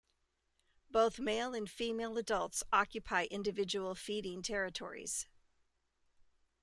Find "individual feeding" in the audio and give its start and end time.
3.29-4.41